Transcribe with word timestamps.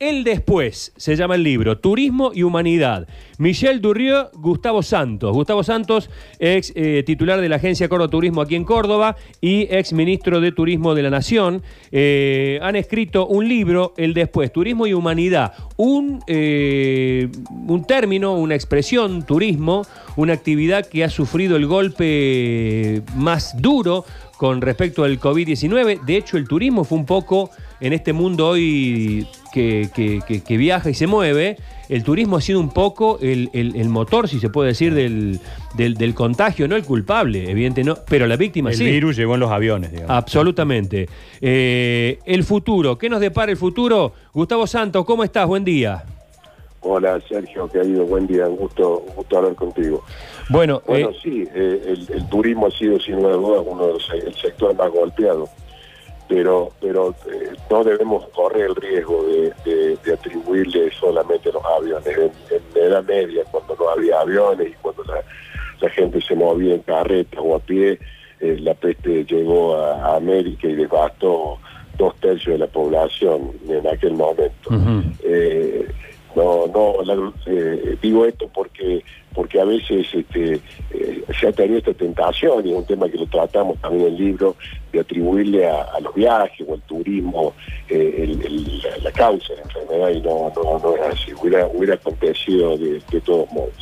El 0.00 0.24
después 0.24 0.92
se 0.96 1.14
llama 1.14 1.36
el 1.36 1.44
libro, 1.44 1.78
Turismo 1.78 2.32
y 2.34 2.42
Humanidad. 2.42 3.06
Michel 3.38 3.80
Durrieux, 3.80 4.28
Gustavo 4.34 4.82
Santos. 4.82 5.32
Gustavo 5.32 5.62
Santos, 5.62 6.10
ex 6.40 6.72
eh, 6.74 7.04
titular 7.06 7.40
de 7.40 7.48
la 7.48 7.56
agencia 7.56 7.88
Córdoba 7.88 8.10
Turismo 8.10 8.40
aquí 8.40 8.56
en 8.56 8.64
Córdoba 8.64 9.16
y 9.40 9.62
ex 9.70 9.92
ministro 9.92 10.40
de 10.40 10.50
Turismo 10.50 10.96
de 10.96 11.02
la 11.04 11.10
Nación, 11.10 11.62
eh, 11.92 12.58
han 12.60 12.74
escrito 12.74 13.28
un 13.28 13.48
libro, 13.48 13.94
El 13.96 14.14
después, 14.14 14.52
Turismo 14.52 14.88
y 14.88 14.94
Humanidad. 14.94 15.52
Un, 15.76 16.20
eh, 16.26 17.28
un 17.50 17.84
término, 17.84 18.34
una 18.34 18.56
expresión, 18.56 19.24
turismo, 19.24 19.86
una 20.16 20.32
actividad 20.32 20.86
que 20.86 21.04
ha 21.04 21.08
sufrido 21.08 21.56
el 21.56 21.66
golpe 21.66 23.02
más 23.14 23.54
duro 23.62 24.04
con 24.38 24.60
respecto 24.60 25.04
al 25.04 25.20
COVID-19. 25.20 26.04
De 26.04 26.16
hecho, 26.16 26.36
el 26.36 26.48
turismo 26.48 26.82
fue 26.82 26.98
un 26.98 27.06
poco 27.06 27.50
en 27.80 27.92
este 27.92 28.12
mundo 28.12 28.48
hoy 28.48 29.26
que, 29.54 29.88
que- 29.94 30.20
que- 30.26 30.42
que 30.42 30.56
viaja 30.56 30.90
y 30.90 30.94
se 30.94 31.06
mueve, 31.06 31.56
el 31.88 32.02
turismo 32.02 32.38
ha 32.38 32.40
sido 32.40 32.58
un 32.58 32.70
poco 32.70 33.18
el, 33.22 33.50
el- 33.52 33.76
el 33.76 33.88
motor, 33.88 34.28
si 34.28 34.40
se 34.40 34.48
puede 34.50 34.68
decir, 34.70 34.92
del, 34.94 35.38
del- 35.76 35.94
del 35.94 36.12
contagio, 36.12 36.66
no 36.66 36.74
el 36.74 36.82
culpable, 36.82 37.48
evidente 37.48 37.84
no, 37.84 37.94
pero 38.08 38.26
la 38.26 38.36
víctima 38.36 38.70
El 38.70 38.76
sí. 38.76 38.84
virus 38.84 39.16
llegó 39.16 39.34
en 39.34 39.40
los 39.40 39.50
aviones, 39.52 39.92
digamos. 39.92 40.10
Absolutamente. 40.10 41.08
Eh, 41.40 42.18
el 42.24 42.42
futuro, 42.42 42.98
¿qué 42.98 43.08
nos 43.08 43.20
depara 43.20 43.52
el 43.52 43.56
futuro? 43.56 44.12
Gustavo 44.32 44.66
Santos, 44.66 45.04
¿cómo 45.04 45.22
estás? 45.22 45.46
Buen 45.46 45.64
día. 45.64 46.02
Hola 46.86 47.18
Sergio, 47.28 47.66
querido, 47.68 48.04
buen 48.04 48.26
día, 48.26 48.46
un 48.46 48.56
gusto, 48.56 49.04
un 49.08 49.14
gusto 49.14 49.38
hablar 49.38 49.54
contigo. 49.54 50.02
Bueno, 50.50 50.82
Bueno, 50.86 51.10
eh, 51.10 51.16
sí, 51.22 51.44
eh, 51.54 51.82
el, 51.86 52.06
el 52.12 52.28
turismo 52.28 52.66
ha 52.66 52.70
sido 52.72 52.98
sin 53.00 53.16
lugar 53.16 53.32
a 53.32 53.36
dudas 53.36 53.62
uno 53.66 53.86
de 53.86 53.92
los 53.94 54.10
el 54.12 54.34
sector 54.34 54.74
más 54.74 54.90
golpeado, 54.90 55.48
pero 56.34 56.70
pero 56.80 57.14
eh, 57.30 57.50
no 57.70 57.84
debemos 57.84 58.26
correr 58.30 58.66
el 58.66 58.74
riesgo 58.76 59.24
de, 59.24 59.52
de- 59.64 59.96
de 60.04 60.12
atribuirle 60.12 60.90
solamente 60.98 61.48
a 61.50 61.52
los 61.52 61.64
aviones. 61.64 62.06
En, 62.06 62.24
en 62.56 62.62
la 62.74 62.80
Edad 62.88 63.04
Media, 63.04 63.42
cuando 63.50 63.76
no 63.78 63.88
había 63.90 64.20
aviones 64.20 64.68
y 64.68 64.74
cuando 64.82 65.04
la, 65.04 65.22
la 65.80 65.88
gente 65.90 66.20
se 66.20 66.34
movía 66.34 66.74
en 66.74 66.82
carretas 66.82 67.40
o 67.42 67.54
a 67.54 67.58
pie, 67.60 67.98
eh, 68.40 68.56
la 68.60 68.74
peste 68.74 69.24
llegó 69.24 69.76
a, 69.76 70.12
a 70.12 70.16
América 70.16 70.66
y 70.68 70.74
devastó 70.74 71.58
dos 71.96 72.14
tercios 72.20 72.54
de 72.54 72.58
la 72.58 72.66
población 72.66 73.52
en 73.68 73.86
aquel 73.86 74.14
momento. 74.14 74.70
Eh, 75.22 75.86
no, 76.34 76.66
no, 76.66 77.02
la- 77.04 77.32
eh, 77.46 77.96
digo 78.02 78.24
esto 78.26 78.48
porque 78.52 79.04
porque 79.34 79.60
a 79.60 79.64
veces 79.64 80.06
este, 80.12 80.60
se 81.40 81.48
ha 81.48 81.52
tenido 81.52 81.78
esta 81.78 81.94
tentación, 81.94 82.66
y 82.66 82.70
es 82.72 82.76
un 82.76 82.84
tema 82.86 83.08
que 83.08 83.18
lo 83.18 83.26
tratamos 83.26 83.78
también 83.80 84.06
en 84.06 84.12
el 84.14 84.16
libro, 84.18 84.56
de 84.92 85.00
atribuirle 85.00 85.66
a, 85.68 85.82
a 85.82 86.00
los 86.00 86.14
viajes 86.14 86.66
o 86.68 86.74
al 86.74 86.80
turismo 86.82 87.52
eh, 87.88 88.14
el- 88.22 88.44
el- 88.46 88.78
la, 88.82 88.96
la 89.04 89.12
causa 89.12 89.48
de 89.52 89.56
la 89.56 89.62
enfermedad, 89.62 90.10
y 90.10 90.20
no, 90.22 90.52
no, 90.54 90.78
no 90.78 90.94
es 90.96 91.02
así, 91.14 91.32
hubiera, 91.40 91.66
hubiera 91.66 91.94
acontecido 91.94 92.76
de, 92.78 93.00
de 93.10 93.20
todos 93.20 93.50
modos. 93.52 93.72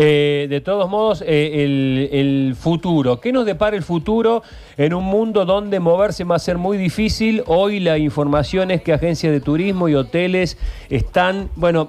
Eh, 0.00 0.46
de 0.48 0.60
todos 0.60 0.88
modos, 0.88 1.24
eh, 1.26 1.64
el, 1.64 2.08
el 2.12 2.54
futuro. 2.54 3.20
¿Qué 3.20 3.32
nos 3.32 3.44
depara 3.44 3.76
el 3.76 3.82
futuro 3.82 4.44
en 4.76 4.94
un 4.94 5.02
mundo 5.02 5.44
donde 5.44 5.80
moverse 5.80 6.22
va 6.22 6.36
a 6.36 6.38
ser 6.38 6.56
muy 6.56 6.78
difícil? 6.78 7.42
Hoy 7.46 7.80
la 7.80 7.98
información 7.98 8.70
es 8.70 8.80
que 8.80 8.92
agencias 8.92 9.32
de 9.32 9.40
turismo 9.40 9.88
y 9.88 9.96
hoteles 9.96 10.56
están, 10.88 11.50
bueno, 11.56 11.88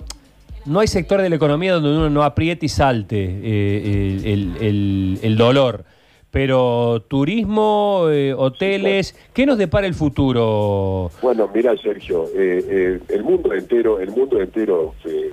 no 0.70 0.80
hay 0.80 0.88
sector 0.88 1.22
de 1.22 1.30
la 1.30 1.36
economía 1.36 1.74
donde 1.74 1.90
uno 1.90 2.10
no 2.10 2.24
apriete 2.24 2.68
y 2.68 2.70
salte 2.70 3.18
eh, 3.18 4.22
el, 4.24 5.18
el- 5.22 5.38
dolor. 5.38 5.84
Pero 6.32 7.06
turismo, 7.08 8.06
eh, 8.12 8.36
hoteles, 8.36 9.16
¿qué 9.34 9.48
nos 9.48 9.58
depara 9.58 9.88
el 9.88 9.96
futuro? 9.96 11.10
Bueno, 11.24 11.50
mira 11.52 11.76
Sergio, 11.76 12.26
eh, 12.36 12.64
eh, 12.70 13.00
el 13.10 13.24
mundo 13.24 13.52
entero, 13.52 14.00
el 14.00 14.12
mundo 14.12 14.40
entero 14.40 14.94
fue, 15.02 15.32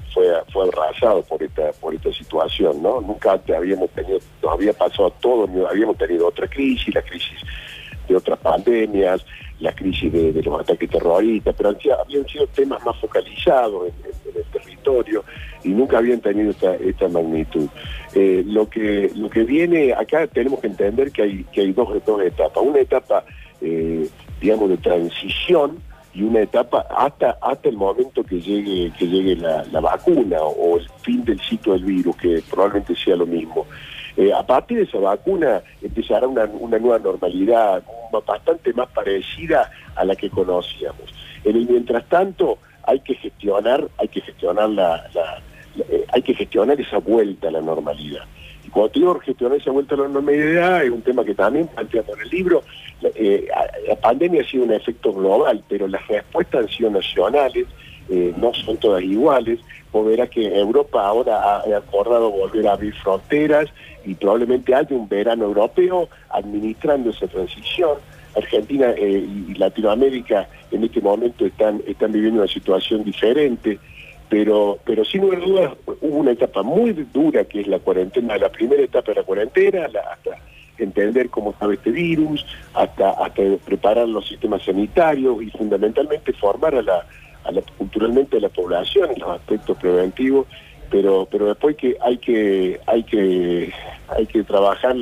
fue, 0.50 0.68
arrasado 0.68 1.22
por 1.24 1.42
esta, 1.42 1.70
por 1.82 1.94
esta 1.94 2.10
situación, 2.14 2.82
¿no? 2.82 3.02
Nunca 3.02 3.32
antes 3.32 3.54
habíamos 3.54 3.90
tenido, 3.90 4.20
nos 4.42 4.52
había 4.54 4.72
pasado 4.72 5.08
a 5.08 5.10
todos, 5.20 5.50
habíamos 5.68 5.98
tenido 5.98 6.28
otra 6.28 6.48
crisis, 6.48 6.94
la 6.94 7.02
crisis 7.02 7.42
de 8.08 8.16
otras 8.16 8.38
pandemias, 8.38 9.22
la 9.60 9.74
crisis 9.74 10.10
de, 10.10 10.42
los 10.42 10.60
ataques 10.60 10.88
terroristas, 10.88 11.54
pero 11.58 11.68
han 11.68 11.76
habían 12.00 12.26
sido 12.26 12.46
temas 12.46 12.82
más 12.86 12.96
focalizados 12.98 13.88
en, 13.88 14.15
y 15.64 15.68
nunca 15.70 15.98
habían 15.98 16.20
tenido 16.20 16.50
esta, 16.50 17.08
magnitud. 17.08 17.68
Eh, 18.14 18.42
lo 18.46 18.68
que 18.68 19.10
lo 19.14 19.28
que 19.28 19.44
viene 19.44 19.92
acá 19.92 20.26
tenemos 20.26 20.60
que 20.60 20.68
entender 20.68 21.10
que 21.10 21.22
hay 21.22 21.44
que 21.52 21.62
hay 21.62 21.72
dos, 21.72 21.88
etapas. 21.96 22.62
Una 22.62 22.80
etapa, 22.80 23.24
eh, 23.60 24.08
digamos, 24.40 24.68
de 24.70 24.76
transición 24.78 25.78
y 26.14 26.22
una 26.22 26.40
etapa 26.40 26.86
hasta 26.96 27.36
hasta 27.42 27.68
el 27.68 27.76
momento 27.76 28.22
que 28.22 28.40
llegue 28.40 28.92
que 28.98 29.06
llegue 29.06 29.36
la, 29.36 29.80
vacuna 29.80 30.40
o 30.40 30.78
el 30.78 30.88
fin 31.02 31.24
del 31.24 31.40
ciclo 31.40 31.74
del 31.74 31.84
virus, 31.84 32.16
que 32.16 32.42
probablemente 32.48 32.94
sea 32.94 33.16
lo 33.16 33.26
mismo. 33.26 33.66
Eh, 34.16 34.32
a 34.32 34.46
partir 34.46 34.78
de 34.78 34.84
esa 34.84 34.98
vacuna 34.98 35.62
empezará 35.82 36.26
una, 36.26 36.44
una 36.44 36.78
nueva 36.78 36.98
normalidad 36.98 37.82
bastante 38.26 38.72
más 38.72 38.88
parecida 38.88 39.70
a 39.94 40.04
la 40.04 40.16
que 40.16 40.30
conocíamos. 40.30 41.12
En 41.44 41.66
mientras 41.66 42.08
tanto 42.08 42.58
hay 42.86 43.00
que 43.00 43.14
gestionar, 43.14 43.88
hay 43.98 44.08
que 44.08 44.20
gestionar 44.20 44.68
la, 44.70 45.04
la- 45.14 45.42
eh, 45.90 46.04
hay 46.12 46.22
que 46.22 46.34
gestionar 46.34 46.80
esa 46.80 46.98
vuelta 46.98 47.48
a 47.48 47.50
la 47.50 47.60
normalidad. 47.60 48.22
Y 48.64 48.68
cuando 48.70 48.90
te 48.92 48.98
digo 49.00 49.18
gestionar 49.20 49.58
esa 49.58 49.70
vuelta 49.70 49.94
a 49.94 49.98
la 49.98 50.08
normalidad 50.08 50.82
es 50.84 50.90
un 50.90 51.02
tema 51.02 51.24
que 51.24 51.34
también 51.34 51.66
planteamos 51.68 52.16
en 52.16 52.20
el 52.22 52.28
libro. 52.30 52.62
La, 53.02 53.10
eh, 53.14 53.46
pandemia 54.00 54.42
ha 54.42 54.44
sido 54.46 54.64
un 54.64 54.72
efecto 54.72 55.12
global, 55.12 55.62
pero 55.68 55.86
las 55.86 56.06
respuestas 56.08 56.62
han 56.62 56.68
sido 56.68 56.90
nacionales, 56.90 57.66
eh, 58.08 58.32
no 58.36 58.54
son 58.54 58.76
todas 58.78 59.02
iguales. 59.02 59.60
Vos 59.92 60.06
verás 60.06 60.30
que 60.30 60.46
Europa 60.58 61.06
ahora 61.06 61.58
ha 61.58 61.76
acordado 61.76 62.30
volver 62.30 62.66
a 62.68 62.72
abrir 62.72 62.94
fronteras 62.94 63.66
y 64.04 64.14
probablemente 64.14 64.74
haya 64.74 64.94
un 64.96 65.08
verano 65.08 65.44
europeo 65.44 66.08
administrando 66.30 67.10
esa 67.10 67.26
transición. 67.26 67.98
Argentina 68.36 68.90
eh, 68.96 69.26
y 69.48 69.54
Latinoamérica 69.54 70.48
en 70.70 70.84
este 70.84 71.00
momento 71.00 71.46
están, 71.46 71.82
están 71.86 72.12
viviendo 72.12 72.42
una 72.42 72.52
situación 72.52 73.02
diferente, 73.04 73.78
pero, 74.28 74.78
pero 74.84 75.04
sin 75.04 75.22
lugar 75.22 75.40
a 75.40 75.44
dudas 75.44 75.72
hubo 76.00 76.16
una 76.18 76.32
etapa 76.32 76.62
muy 76.62 76.92
dura 76.92 77.44
que 77.44 77.60
es 77.60 77.66
la 77.66 77.78
cuarentena, 77.78 78.36
la 78.36 78.50
primera 78.50 78.82
etapa 78.82 79.12
de 79.12 79.20
la 79.20 79.22
cuarentena, 79.22 79.86
hasta 79.86 80.30
entender 80.78 81.30
cómo 81.30 81.50
estaba 81.52 81.72
este 81.72 81.90
virus, 81.90 82.44
hasta, 82.74 83.10
hasta 83.12 83.42
preparar 83.64 84.08
los 84.08 84.28
sistemas 84.28 84.62
sanitarios 84.62 85.42
y 85.42 85.50
fundamentalmente 85.50 86.32
formar 86.34 86.74
a 86.74 86.82
la, 86.82 87.06
a 87.44 87.52
la- 87.52 87.62
culturalmente 87.78 88.36
a 88.36 88.40
la 88.40 88.48
población 88.50 89.10
en 89.12 89.20
los 89.20 89.30
aspectos 89.30 89.78
preventivos, 89.78 90.46
pero, 90.90 91.26
pero 91.30 91.46
después 91.46 91.76
que 91.76 91.96
hay 92.00 92.18
que, 92.18 92.78
hay 92.86 93.02
que, 93.04 93.72
hay 94.08 94.26
que 94.26 94.42
trabajar 94.44 94.94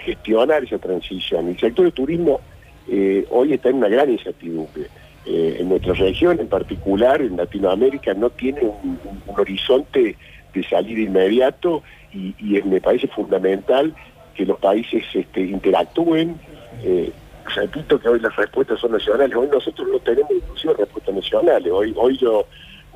gestionar 0.00 0.64
esa 0.64 0.78
transición. 0.78 1.48
El 1.48 1.58
sector 1.58 1.84
de 1.84 1.92
turismo 1.92 2.40
eh, 2.88 3.26
hoy 3.30 3.54
está 3.54 3.70
en 3.70 3.76
una 3.76 3.88
gran 3.88 4.10
incertidumbre. 4.10 4.86
Eh, 5.26 5.56
en 5.60 5.70
nuestra 5.70 5.94
región 5.94 6.38
en 6.38 6.48
particular, 6.48 7.20
en 7.22 7.36
Latinoamérica, 7.36 8.12
no 8.14 8.30
tiene 8.30 8.60
un, 8.62 8.98
horizonte 9.36 10.16
de 10.52 10.64
salida 10.64 11.00
inmediato 11.00 11.82
y, 12.12 12.34
me 12.64 12.80
parece 12.80 13.08
fundamental 13.08 13.94
que 14.34 14.46
los 14.46 14.58
países 14.58 15.02
este, 15.12 15.40
interactúen. 15.40 16.36
Eh, 16.82 17.10
repito 17.54 17.98
que 17.98 18.08
hoy 18.08 18.20
las 18.20 18.36
respuestas 18.36 18.78
son 18.80 18.92
nacionales, 18.92 19.34
hoy 19.34 19.48
nosotros 19.50 19.88
no 19.90 19.98
tenemos 19.98 20.30
inclusive 20.30 20.74
respuestas 20.74 21.14
nacionales, 21.14 21.72
hoy, 21.72 21.92
hoy 21.96 22.18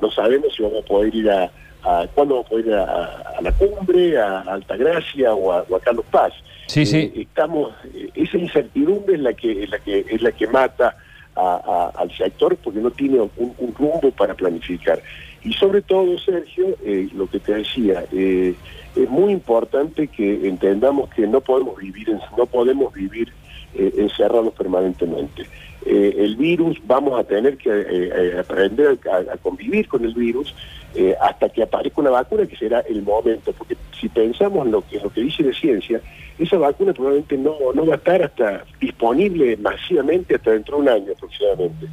no 0.00 0.10
sabemos 0.10 0.54
si 0.54 0.62
vamos 0.62 0.84
a 0.84 0.86
poder 0.86 1.14
ir 1.14 1.30
a, 1.30 1.50
a 1.84 2.06
cuándo 2.14 2.34
vamos 2.34 2.46
a 2.46 2.50
poder 2.50 2.66
ir 2.66 2.74
a, 2.74 2.84
a- 2.84 3.40
la 3.40 3.52
cumbre, 3.52 4.18
a 4.18 4.40
Altagracia 4.40 5.32
o 5.34 5.52
a, 5.52 5.64
o 5.68 5.76
a 5.76 5.80
Carlos 5.80 6.04
Paz. 6.10 6.32
Sí, 6.66 6.84
sí. 6.84 6.96
Eh, 7.14 7.22
estamos, 7.22 7.72
eh, 7.94 8.10
esa 8.14 8.36
incertidumbre 8.38 9.14
es 9.14 9.20
la 9.20 9.32
que, 9.34 9.62
es 9.64 9.70
la 9.70 9.78
que, 9.78 10.04
es 10.08 10.20
la 10.22 10.32
que 10.32 10.46
mata 10.48 10.96
a- 11.36 11.92
a- 11.94 12.00
al 12.00 12.10
sector 12.16 12.56
porque 12.56 12.80
no 12.80 12.90
tiene 12.90 13.20
un, 13.20 13.54
un 13.58 13.74
rumbo 13.74 14.10
para 14.10 14.34
planificar. 14.34 15.00
Y 15.44 15.52
sobre 15.52 15.82
todo, 15.82 16.18
Sergio, 16.18 16.76
eh, 16.84 17.08
lo 17.14 17.28
que 17.28 17.38
te 17.38 17.54
decía, 17.54 18.04
eh, 18.12 18.54
es 18.96 19.08
muy 19.08 19.32
importante 19.32 20.08
que 20.08 20.48
entendamos 20.48 21.08
que 21.10 21.26
no 21.28 21.40
podemos 21.40 21.76
vivir, 21.76 22.10
en- 22.10 22.20
no 22.36 22.44
podemos 22.46 22.92
vivir 22.92 23.32
eh, 23.74 23.92
encerrados 23.98 24.52
permanentemente. 24.54 25.46
El 25.86 26.36
virus, 26.36 26.76
vamos 26.86 27.18
a 27.18 27.24
tener 27.24 27.56
que 27.56 27.70
aprender 28.38 28.98
a, 29.10 29.32
a 29.32 29.36
convivir 29.38 29.88
con 29.88 30.04
el 30.04 30.12
virus 30.12 30.54
eh, 30.94 31.14
hasta 31.20 31.48
que 31.48 31.62
aparezca 31.62 32.00
una 32.00 32.10
vacuna, 32.10 32.46
que 32.46 32.56
será 32.56 32.80
el 32.80 33.02
momento, 33.02 33.52
porque 33.52 33.76
si 34.00 34.08
pensamos 34.08 34.66
en 34.66 34.72
lo 34.72 34.86
que, 34.86 34.98
lo 35.00 35.10
que 35.10 35.20
dice 35.20 35.42
la 35.42 35.52
ciencia, 35.52 36.00
esa 36.38 36.56
vacuna 36.56 36.92
probablemente 36.92 37.36
no, 37.36 37.56
no 37.74 37.86
va 37.86 37.94
a 37.94 37.96
estar 37.96 38.22
hasta 38.22 38.64
disponible 38.80 39.56
masivamente 39.56 40.36
hasta 40.36 40.52
dentro 40.52 40.76
de 40.76 40.82
un 40.82 40.88
año 40.88 41.12
aproximadamente, 41.12 41.86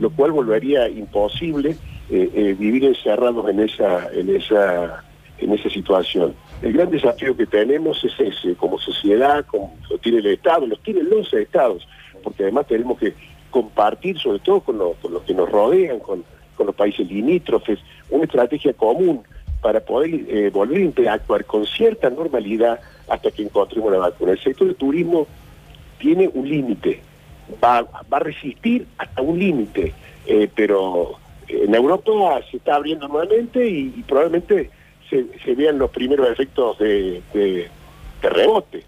lo 0.00 0.10
cual 0.10 0.32
volvería 0.32 0.88
imposible 0.88 1.76
eh, 2.10 2.30
eh, 2.34 2.56
vivir 2.58 2.84
encerrados 2.84 3.48
en 3.50 3.60
esa, 3.60 4.08
en 4.12 4.34
esa, 4.34 5.04
en 5.38 5.52
esa 5.52 5.68
situación. 5.68 6.34
El 6.62 6.72
gran 6.72 6.90
desafío 6.90 7.36
que 7.36 7.46
tenemos 7.46 8.02
es 8.02 8.18
ese, 8.18 8.54
como 8.54 8.78
sociedad, 8.78 9.44
como 9.46 9.76
lo 9.90 9.98
tiene 9.98 10.18
el 10.18 10.26
Estado, 10.26 10.66
los 10.66 10.82
tienen 10.82 11.10
los 11.10 11.32
Estados, 11.34 11.86
porque 12.22 12.44
además 12.44 12.66
tenemos 12.66 12.98
que 12.98 13.14
compartir, 13.50 14.18
sobre 14.18 14.38
todo 14.38 14.60
con, 14.60 14.78
los 14.78 15.22
que 15.26 15.34
nos 15.34 15.50
rodean, 15.50 15.98
con, 16.00 16.24
los 16.66 16.74
países 16.74 17.08
limítrofes, 17.08 17.78
una 18.10 18.24
estrategia 18.24 18.72
común 18.72 19.22
para 19.60 19.80
poder 19.80 20.10
eh, 20.28 20.50
volver 20.50 20.78
a 20.78 20.84
interactuar 20.84 21.44
con 21.44 21.66
cierta 21.66 22.10
normalidad 22.10 22.80
hasta 23.08 23.30
que 23.30 23.42
encontremos 23.42 23.92
la 23.92 23.98
vacuna. 23.98 24.32
El 24.32 24.40
sector 24.40 24.66
del 24.66 24.76
turismo 24.76 25.26
tiene 25.98 26.30
un 26.32 26.48
límite, 26.48 27.00
va, 27.62 27.78
a 28.10 28.18
resistir 28.20 28.86
hasta 28.98 29.22
un 29.22 29.38
límite, 29.38 29.92
eh, 30.26 30.48
pero 30.54 31.18
en 31.48 31.74
Europa 31.74 32.40
se 32.50 32.58
está 32.58 32.76
abriendo 32.76 33.08
nuevamente 33.08 33.66
y, 33.66 34.04
probablemente 34.06 34.70
se, 35.10 35.54
vean 35.54 35.78
los 35.78 35.90
primeros 35.90 36.28
efectos 36.30 36.78
de, 36.78 37.22
de, 37.32 37.68
rebote 38.20 38.84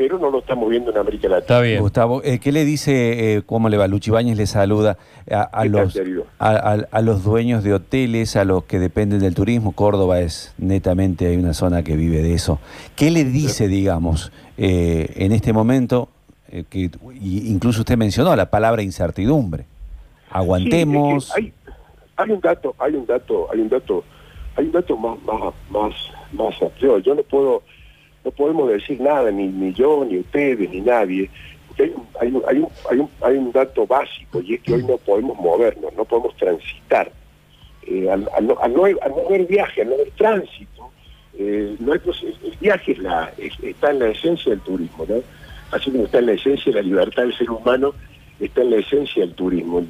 pero 0.00 0.18
no 0.18 0.30
lo 0.30 0.38
estamos 0.38 0.70
viendo 0.70 0.90
en 0.90 0.96
América 0.96 1.28
Latina. 1.28 1.40
Está 1.40 1.60
bien. 1.60 1.82
Gustavo, 1.82 2.22
eh, 2.24 2.38
¿qué 2.38 2.52
le 2.52 2.64
dice, 2.64 3.34
eh, 3.36 3.42
cómo 3.44 3.68
le 3.68 3.76
va? 3.76 3.86
Luchi 3.86 4.10
le 4.10 4.46
saluda 4.46 4.96
a, 5.30 5.64
los, 5.66 5.94
a, 6.38 7.00
los 7.02 7.22
dueños 7.22 7.62
de 7.62 7.74
hoteles, 7.74 8.34
a 8.34 8.46
los 8.46 8.64
que 8.64 8.78
dependen 8.78 9.20
del 9.20 9.34
turismo. 9.34 9.72
Córdoba 9.72 10.20
es 10.20 10.54
netamente, 10.56 11.26
hay 11.26 11.36
una 11.36 11.52
zona 11.52 11.82
que 11.82 11.96
vive 11.96 12.22
de 12.22 12.32
eso. 12.32 12.60
¿Qué 12.96 13.10
le 13.10 13.24
dice, 13.24 13.68
digamos, 13.68 14.32
eh, 14.56 15.12
en 15.16 15.32
este 15.32 15.52
momento, 15.52 16.08
que 16.70 16.90
incluso 17.20 17.80
usted 17.80 17.98
mencionó 17.98 18.34
la 18.34 18.48
palabra 18.48 18.80
incertidumbre? 18.80 19.66
Aguantemos. 20.30 21.30
hay, 21.36 21.52
hay, 22.16 22.30
un 22.30 22.40
dato, 22.40 22.74
hay 22.78 22.94
un 22.94 23.04
dato, 23.04 23.48
hay 23.52 23.60
un 23.60 23.68
dato, 23.68 24.02
hay 24.56 24.64
un 24.64 24.72
dato 24.72 24.96
más, 24.96 25.22
más, 25.24 25.54
más, 25.68 25.94
más 26.32 26.54
Yo 27.04 27.14
no 27.14 27.22
puedo 27.22 27.62
no 28.24 28.30
podemos 28.30 28.70
decir 28.70 29.00
nada, 29.00 29.30
ni, 29.30 29.72
yo, 29.72 30.04
ni 30.04 30.18
ustedes, 30.18 30.70
ni 30.70 30.80
nadie, 30.80 31.30
hay 32.20 32.28
un, 32.28 32.42
hay, 32.46 32.66
hay, 32.90 33.08
hay, 33.22 33.50
dato 33.52 33.86
básico 33.86 34.42
y 34.42 34.54
es 34.54 34.60
que 34.60 34.74
hoy 34.74 34.84
no 34.84 34.98
podemos 34.98 35.38
movernos, 35.38 35.92
no 35.94 36.04
podemos 36.04 36.36
transitar. 36.36 37.10
Eh, 37.86 38.10
al, 38.10 38.28
no, 38.42 38.58
haber 38.60 39.46
viaje, 39.46 39.82
al 39.82 39.88
no 39.88 39.94
haber 39.94 40.10
tránsito, 40.10 40.90
eh, 41.38 41.76
el, 41.78 42.56
viaje 42.60 42.92
es 42.92 42.98
la, 42.98 43.32
está 43.62 43.90
en 43.90 43.98
la 44.00 44.08
esencia 44.08 44.50
del 44.50 44.60
turismo, 44.60 45.06
¿no? 45.08 45.22
Así 45.72 45.90
como 45.90 46.04
está 46.04 46.18
en 46.18 46.26
la 46.26 46.32
esencia 46.32 46.72
de 46.72 46.82
la 46.82 46.86
libertad 46.86 47.22
del 47.22 47.36
ser 47.36 47.50
humano, 47.50 47.94
está 48.38 48.60
en 48.60 48.70
la 48.70 48.76
esencia 48.76 49.22
del 49.24 49.34
turismo. 49.34 49.86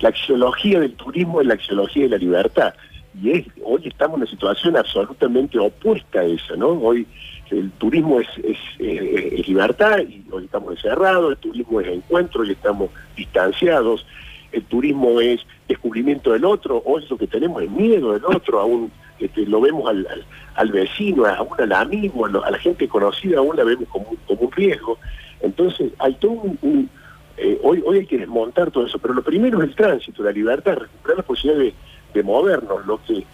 La 0.00 0.08
axiología 0.08 0.78
del 0.78 0.92
turismo 0.92 1.40
es 1.40 1.46
la 1.48 1.54
axiología 1.54 2.04
de 2.04 2.10
la 2.10 2.18
libertad 2.18 2.74
y 3.22 3.46
hoy 3.64 3.82
estamos 3.84 4.16
en 4.16 4.22
una 4.22 4.30
situación 4.30 4.76
absolutamente 4.76 5.58
opuesta 5.58 6.20
a 6.20 6.24
esa, 6.24 6.56
¿no? 6.56 6.68
Hoy 6.68 7.06
el 7.50 7.70
turismo 7.72 8.20
es, 8.20 8.28
es, 8.44 9.48
libertad 9.48 10.00
y 10.00 10.24
hoy 10.30 10.44
estamos 10.44 10.72
encerrados, 10.72 11.30
el 11.30 11.36
turismo 11.38 11.80
es 11.80 11.88
encuentro 11.88 12.44
y 12.44 12.52
estamos 12.52 12.90
distanciados, 13.16 14.04
el 14.52 14.62
turismo 14.64 15.20
es 15.20 15.40
descubrimiento 15.68 16.32
del 16.32 16.44
otro, 16.44 16.82
hoy 16.84 17.04
lo 17.08 17.16
que 17.16 17.26
tenemos 17.26 17.62
es 17.62 17.70
miedo 17.70 18.12
del 18.12 18.24
otro, 18.24 18.60
aún 18.60 18.90
este, 19.18 19.46
lo 19.46 19.60
vemos 19.60 19.88
al, 19.88 20.06
al, 20.54 20.72
vecino, 20.72 21.24
aún 21.24 21.48
al 21.58 21.72
amigo, 21.72 22.26
a, 22.26 22.50
la 22.50 22.58
gente 22.58 22.88
conocida, 22.88 23.38
aún 23.38 23.56
la 23.56 23.64
vemos 23.64 23.88
como, 23.88 24.14
como 24.26 24.40
un 24.42 24.52
riesgo. 24.52 24.98
Entonces 25.40 25.92
hay 25.98 26.14
todo 26.14 26.32
un... 26.32 26.90
Eh, 27.38 27.60
hoy, 27.62 27.82
hoy 27.84 27.98
hay 27.98 28.06
que 28.06 28.16
desmontar 28.16 28.70
todo 28.70 28.86
eso, 28.86 28.98
pero 28.98 29.12
lo 29.12 29.22
primero 29.22 29.62
es 29.62 29.68
el 29.68 29.74
tránsito, 29.74 30.22
la 30.22 30.32
libertad, 30.32 30.74
recuperar 30.78 31.18
la 31.18 31.22
posibilidad 31.22 31.62
de 31.62 31.74
de 32.16 32.22
movernos, 32.22 32.86
lo 32.86 33.02
que, 33.04 33.24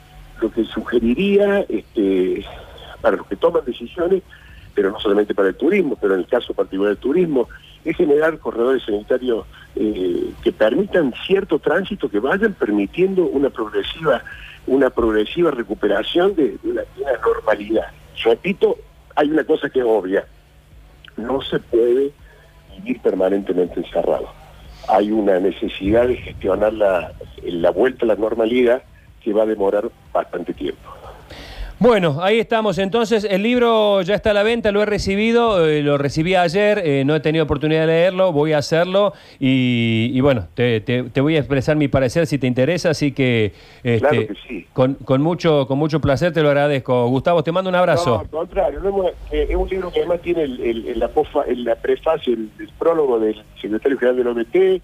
lo 0.41 0.51
que 0.51 0.65
sugeriría 0.65 1.61
este, 1.69 2.45
para 3.01 3.17
los 3.17 3.27
que 3.27 3.37
toman 3.37 3.65
decisiones, 3.65 4.23
pero 4.75 4.91
no 4.91 4.99
solamente 4.99 5.35
para 5.35 5.49
el 5.49 5.55
turismo, 5.55 5.97
pero 6.01 6.15
en 6.15 6.21
el 6.21 6.27
caso 6.27 6.53
particular 6.53 6.95
del 6.95 6.99
turismo, 6.99 7.49
es 7.85 7.97
generar 7.97 8.39
corredores 8.39 8.83
sanitarios 8.85 9.47
eh, 9.77 10.33
que 10.43 10.53
permitan 10.53 11.15
cierto 11.27 11.59
tránsito, 11.59 12.09
que 12.09 12.21
vayan 12.21 12.55
permitiendo 12.55 13.25
una 13.25 13.51
progresiva, 13.51 14.23
una 14.67 14.91
progresiva 14.91 15.51
recuperación 15.51 16.35
de, 16.35 16.59
la, 16.65 16.83
normalidad. 17.25 17.89
Repito, 18.25 18.79
hay 19.15 19.31
una 19.31 19.45
cosa 19.45 19.69
que 19.69 19.81
es 19.81 19.85
obvia, 19.87 20.27
no 21.17 21.41
se 21.43 21.59
puede 21.59 22.13
vivir 22.77 23.01
permanentemente 23.01 23.81
encerrado. 23.81 24.42
Hay 24.89 25.11
una 25.11 25.39
necesidad 25.39 26.09
de 26.09 26.17
gestionar 26.17 26.73
la, 26.73 27.13
la 27.43 27.71
vuelta 27.71 28.05
a 28.05 28.09
la 28.09 28.17
normalidad 28.17 28.83
que 29.23 29.33
va 29.33 29.45
a 29.45 29.47
demorar 29.47 29.91
bastante 30.13 30.53
tiempo. 30.53 31.02
Bueno, 31.83 32.19
ahí 32.23 32.39
estamos. 32.39 32.79
Entonces, 32.79 33.27
el 33.29 33.43
libro 33.43 34.03
ya 34.03 34.15
está 34.15 34.31
a 34.31 34.35
la 34.35 34.45
venta, 34.45 34.71
lo 34.71 34.83
he 34.83 34.87
recibido, 34.87 35.67
eh, 35.67 35.83
lo 35.83 35.99
recibí 35.99 36.37
ayer, 36.37 36.79
eh, 36.79 37.05
no 37.05 37.17
he 37.17 37.19
tenido 37.19 37.43
oportunidad 37.43 37.81
de 37.81 37.87
leerlo, 37.89 38.31
voy 38.31 38.53
a 38.53 38.59
hacerlo 38.59 39.15
y, 39.41 40.21
bueno, 40.21 40.47
te, 40.55 41.03
voy 41.21 41.35
a 41.35 41.41
expresar 41.41 41.75
mi 41.75 41.89
parecer 41.89 42.29
si 42.29 42.39
te 42.39 42.47
interesa, 42.47 42.91
así 42.91 43.11
que, 43.11 43.53
este, 43.83 44.29
con, 44.73 44.97
mucho, 45.23 45.67
con 45.67 45.77
mucho 45.77 46.01
placer 46.01 46.33
te 46.33 46.41
lo 46.41 46.51
agradezco. 46.51 47.09
Gustavo, 47.09 47.43
te 47.43 47.51
mando 47.51 47.69
un 47.69 47.75
abrazo. 47.75 48.11
No, 48.11 48.21
al 48.21 48.29
contrario, 48.29 48.81
eh, 49.33 49.49
es 49.51 49.57
un 49.57 49.69
libro 49.69 49.91
que 49.91 49.99
además 49.99 50.21
tiene 50.21 50.45
el, 50.45 51.01
la, 51.01 51.11
la 51.57 51.75
prefacio, 51.75 52.33
el, 52.33 52.49
prólogo 52.79 53.19
del 53.19 53.43
secretario 53.61 53.99
general 53.99 54.17
del 54.19 54.29
OMT, 54.29 54.83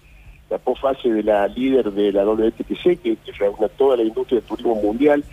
la 0.49 0.57
posfase 0.57 1.13
de 1.13 1.23
la 1.23 1.47
líder 1.47 1.93
de 1.93 2.11
la 2.11 2.25
WTTC, 2.25 3.01
que, 3.01 3.15
que 3.15 3.31
reúne 3.37 3.69
toda 3.77 3.95
la 3.95 4.03
industria 4.03 4.41
del 4.41 4.49
turismo 4.49 4.75
mundial, 4.75 5.23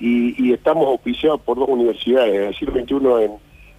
y, 0.00 0.52
estamos 0.52 0.86
auspiciados 0.86 1.40
por 1.40 1.58
dos 1.58 1.68
universidades, 1.68 2.52
la 2.52 2.58
CIR 2.58 2.70
21 2.72 3.20
en, 3.20 3.32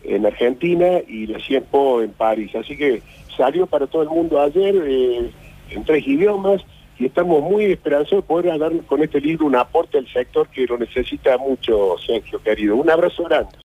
en 0.03 0.25
Argentina 0.25 0.99
y 1.07 1.27
la 1.27 1.39
CIEMPO 1.39 2.01
en 2.01 2.11
París. 2.11 2.55
Así 2.55 2.77
que 2.77 3.01
salió 3.35 3.67
para 3.67 3.87
todo 3.87 4.03
el 4.03 4.09
mundo 4.09 4.41
ayer 4.41 4.75
eh, 4.85 5.31
en 5.69 5.83
tres 5.83 6.07
idiomas 6.07 6.61
y 6.97 7.07
estamos 7.07 7.41
muy 7.41 7.65
esperanzados 7.65 8.23
de 8.23 8.27
poder 8.27 8.57
dar 8.57 8.71
con 8.85 9.03
este 9.03 9.19
libro 9.19 9.45
un 9.45 9.55
aporte 9.55 9.97
al 9.97 10.07
sector 10.07 10.47
que 10.47 10.65
lo 10.65 10.77
necesita 10.77 11.37
mucho, 11.37 11.95
Sergio, 12.05 12.41
querido. 12.41 12.75
Un 12.75 12.89
abrazo 12.89 13.23
grande. 13.23 13.57